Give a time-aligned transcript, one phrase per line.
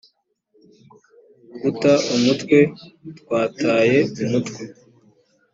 [1.61, 2.57] guta umutwe:
[3.19, 4.63] twataye umutwe